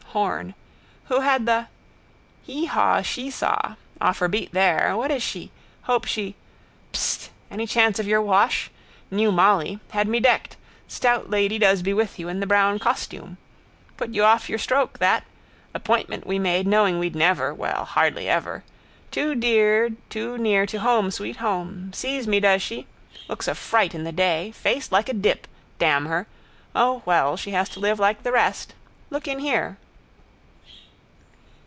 Horn. 0.11 0.55
Who 1.05 1.21
had 1.21 1.45
the? 1.45 1.67
Heehaw 2.45 3.01
shesaw. 3.05 3.75
Off 4.01 4.17
her 4.19 4.27
beat 4.27 4.49
here. 4.51 4.93
What 4.93 5.09
is 5.09 5.23
she? 5.23 5.51
Hope 5.83 6.03
she. 6.05 6.35
Psst! 6.91 7.29
Any 7.49 7.65
chance 7.65 7.97
of 7.97 8.05
your 8.05 8.21
wash. 8.21 8.69
Knew 9.09 9.31
Molly. 9.31 9.79
Had 9.91 10.09
me 10.09 10.19
decked. 10.19 10.57
Stout 10.89 11.29
lady 11.29 11.57
does 11.57 11.81
be 11.81 11.93
with 11.93 12.19
you 12.19 12.27
in 12.27 12.41
the 12.41 12.45
brown 12.45 12.77
costume. 12.77 13.37
Put 13.95 14.09
you 14.09 14.25
off 14.25 14.49
your 14.49 14.59
stroke, 14.59 14.99
that. 14.99 15.23
Appointment 15.73 16.27
we 16.27 16.37
made 16.37 16.67
knowing 16.67 16.99
we'd 16.99 17.15
never, 17.15 17.53
well 17.53 17.85
hardly 17.85 18.27
ever. 18.27 18.65
Too 19.11 19.33
dear 19.33 19.91
too 20.09 20.37
near 20.37 20.65
to 20.65 20.81
home 20.81 21.09
sweet 21.09 21.37
home. 21.37 21.93
Sees 21.93 22.27
me, 22.27 22.41
does 22.41 22.61
she? 22.61 22.85
Looks 23.29 23.47
a 23.47 23.55
fright 23.55 23.95
in 23.95 24.03
the 24.03 24.11
day. 24.11 24.51
Face 24.51 24.91
like 24.91 25.21
dip. 25.21 25.47
Damn 25.79 26.07
her. 26.07 26.27
O, 26.75 27.01
well, 27.05 27.37
she 27.37 27.51
has 27.51 27.69
to 27.69 27.79
live 27.79 27.97
like 27.97 28.23
the 28.23 28.33
rest. 28.33 28.73
Look 29.09 29.25
in 29.25 29.39
here. 29.39 29.77